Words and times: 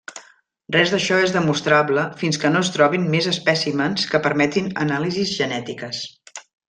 Res 0.75 0.93
d'això 0.93 1.17
és 1.25 1.33
demostrable 1.35 2.05
fins 2.21 2.41
que 2.45 2.51
no 2.55 2.63
es 2.67 2.71
trobin 2.77 3.05
més 3.17 3.27
espècimens 3.33 4.07
que 4.15 4.23
permetin 4.29 4.71
anàlisis 4.87 5.35
genètiques. 5.43 6.01